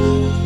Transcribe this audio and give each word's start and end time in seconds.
Bye. 0.00 0.39